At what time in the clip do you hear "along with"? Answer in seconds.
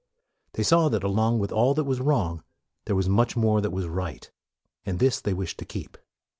1.03-1.51